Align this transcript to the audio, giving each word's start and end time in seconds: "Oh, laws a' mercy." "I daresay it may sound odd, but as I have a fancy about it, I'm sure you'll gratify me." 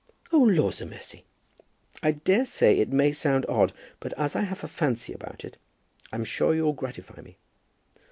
"Oh, 0.33 0.39
laws 0.39 0.81
a' 0.81 0.87
mercy." 0.87 1.25
"I 2.01 2.13
daresay 2.13 2.79
it 2.79 2.91
may 2.91 3.11
sound 3.11 3.45
odd, 3.47 3.71
but 3.99 4.13
as 4.17 4.35
I 4.35 4.41
have 4.41 4.63
a 4.63 4.67
fancy 4.67 5.13
about 5.13 5.45
it, 5.45 5.57
I'm 6.11 6.23
sure 6.25 6.55
you'll 6.55 6.73
gratify 6.73 7.21
me." 7.21 7.37